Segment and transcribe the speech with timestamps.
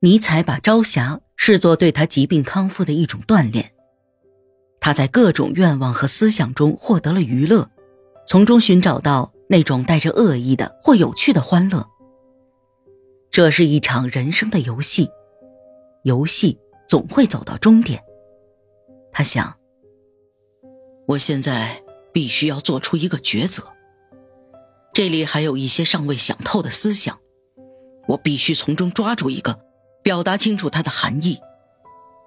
[0.00, 3.72] 尼采把朝霞视作对他疾病康复的一种锻炼。
[4.78, 7.68] 他在各种愿望和思想中获得了娱乐，
[8.24, 11.88] 从中寻找到那种带着恶意的或有趣的欢乐。
[13.28, 15.10] 这是一场人生的游戏，
[16.04, 16.58] 游戏
[16.88, 18.00] 总会走到终点。
[19.10, 19.56] 他想：
[21.08, 23.66] 我现在必须要做出一个抉择。
[24.92, 27.18] 这里还有一些尚未想透的思想，
[28.10, 29.60] 我必须从中抓住一个，
[30.08, 31.38] 表达清楚它的含义，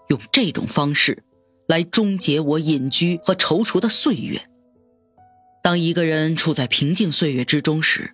[0.09, 1.23] 用这种方式。
[1.67, 4.43] 来终结我隐居和踌躇的岁月。
[5.63, 8.13] 当一个人处在平静岁月之中时，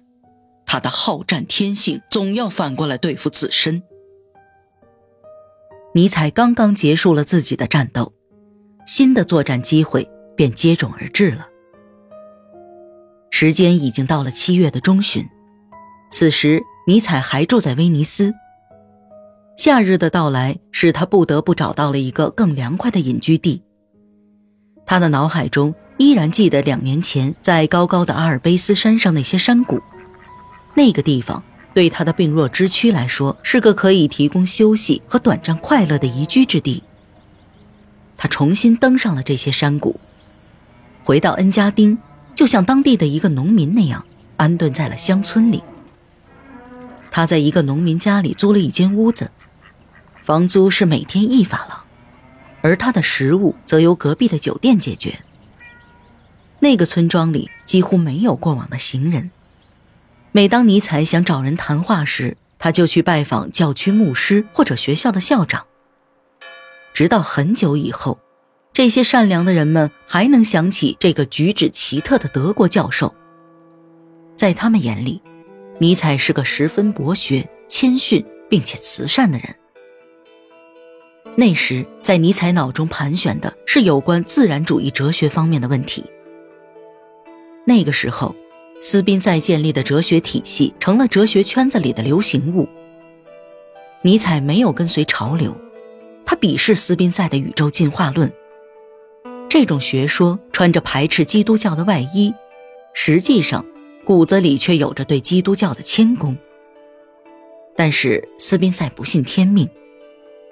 [0.65, 3.83] 他的好战天性总要反过来对付自身。
[5.93, 8.13] 尼采刚刚结束了自己的战斗，
[8.85, 11.45] 新的作战机会便接踵而至了。
[13.31, 15.27] 时间已经到了七月的中旬，
[16.09, 18.33] 此时尼采还住在威尼斯。
[19.57, 23.63] 夏日的到来使他不得不找到了一个更凉快的隐居地。
[24.85, 29.81] 他的脑海中依然记得两年前在高高的阿尔卑斯山上那些山谷，
[30.75, 36.83] 那个地方对他的病弱之躯来说是个可以提供休息和短暂快乐的宜居之地。
[38.15, 39.99] 他重新登上了这些山谷，
[41.03, 41.97] 回到恩加丁，
[42.35, 44.05] 就像当地的一个农民那样
[44.37, 45.63] 安顿在了乡村里。
[47.09, 49.31] 他在一个农民家里租了一间屋子。
[50.27, 51.85] 房租是每天一法郎，
[52.61, 55.19] 而他的食物则由隔壁的酒店解决。
[56.59, 59.31] 那个村庄里几乎没有过往的行人。
[60.33, 65.65] 每当尼采想找人谈话时，他就去拜访教区牧师或者学校的校长。
[66.93, 68.19] 直到很久以后，
[68.73, 73.15] 这些善良的人们还能想起这个举止奇特的德国教授。
[74.35, 75.21] 在他们眼里，
[75.79, 79.55] 尼采是个十分博学、谦逊并且慈善的人。
[81.39, 86.03] 那时，在尼采脑中盘旋的是有关自然主义哲学方面的问题。
[87.63, 88.35] 那个时候，
[88.81, 92.67] 斯宾塞建立的哲学体系成了哲学圈子里的流行物。
[94.01, 95.55] 尼采没有跟随潮流，
[96.25, 98.33] 他鄙视斯宾塞的宇宙进化论。
[99.47, 102.33] 这种学说穿着排斥基督教的外衣，
[102.95, 103.63] 实际上
[104.03, 106.35] 骨子里却有着对基督教的谦恭。
[107.75, 109.69] 但是斯宾塞不信天命，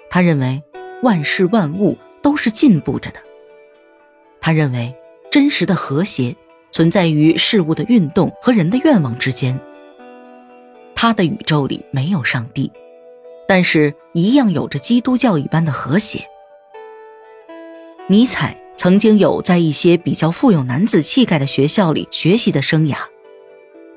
[0.08, 0.62] 他认为。
[1.02, 3.20] 万事万物都是进步着的。
[4.40, 4.94] 他认为，
[5.30, 6.36] 真实的和谐
[6.70, 9.60] 存在于事物的运动和人的愿望之间。
[10.94, 12.70] 他的宇宙里没有上帝，
[13.46, 16.26] 但是一样有着基督教一般的和谐。
[18.08, 22.96] 尼采曾经有在一些比较富有男子气概的学校里学习的生涯，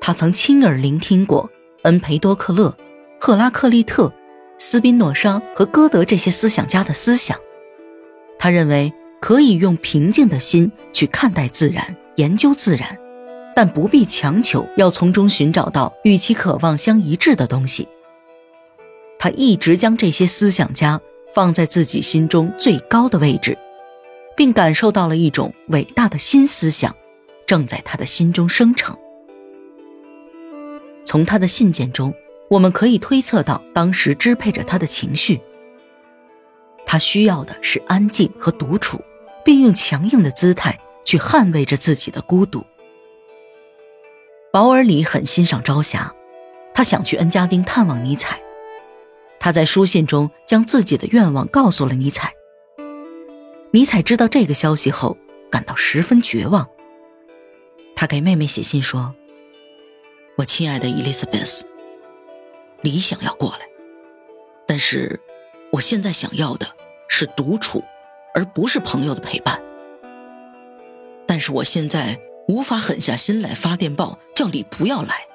[0.00, 1.48] 他曾亲耳聆听过
[1.82, 2.76] 恩培多克勒、
[3.20, 4.12] 赫拉克利特。
[4.62, 7.38] 斯宾诺莎和歌德这些思想家的思想，
[8.38, 12.98] 他认为可以用平静的心去看待自然、研究自然，
[13.56, 17.88] 但不必强求要从中寻找到与其渴望相一致的东西。
[19.18, 21.00] 他一直将这些思想家
[21.32, 23.56] 放在自己心中最高的位置，
[24.36, 26.94] 并感受到了一种伟大的新思想
[27.46, 28.94] 正在他的心中生成。
[31.06, 32.12] 从他的信件中。
[32.50, 35.40] 我们可以推测到，当时支配着他的情绪。
[36.84, 39.00] 他需要的是安静和独处，
[39.44, 42.66] 并用强硬的姿态去捍卫着自己的孤独。
[44.52, 46.12] 保尔里很欣赏朝霞，
[46.74, 48.40] 他想去恩加丁探望尼采。
[49.38, 52.34] 他在书信中将自己的愿望告诉了尼采。
[53.70, 55.16] 尼采知道这个消息后，
[55.48, 56.68] 感到十分绝望。
[57.94, 59.14] 他给妹妹写信说
[60.38, 61.64] ：“我亲爱的伊丽莎白斯。”
[62.82, 63.68] 理想要过来，
[64.66, 65.20] 但是
[65.72, 66.66] 我现在想要的
[67.08, 67.84] 是独处，
[68.34, 69.62] 而不是朋友的陪伴。
[71.26, 75.26] 但是我现在无法狠下心来发电报叫你不要来。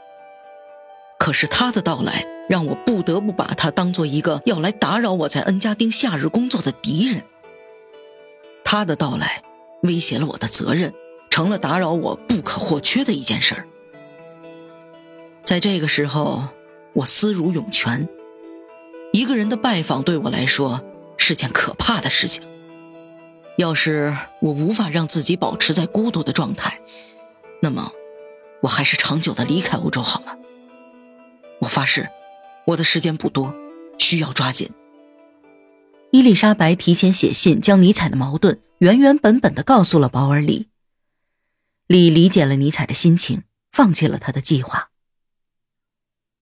[1.19, 7.23] 可是他的到来让我不得不把他当做一个要来打扰我在恩加丁夏日工作的敌人。
[8.63, 9.43] 他的到来
[9.83, 10.93] 威胁了我的责任，
[11.29, 13.67] 成了打扰我不可或缺的一件事儿。
[15.43, 16.45] 在这个时候。
[16.95, 18.07] 我思如涌泉，
[19.11, 20.81] 一个人的拜访对我来说
[21.17, 22.41] 是件可怕的事情。
[23.57, 26.81] 要是我无法让自己保持在孤独的状态，
[27.61, 27.91] 那么
[28.61, 30.37] 我还是长久的离开欧洲好了。
[31.59, 32.09] 我发誓，
[32.67, 33.53] 我的时间不多，
[33.97, 34.69] 需要抓紧。
[36.11, 40.69] 伊丽莎白提前写信，将尼采的矛盾原原本本的告诉了保尔里。
[41.87, 44.89] 里理解了尼采的心情，放弃了他的计划。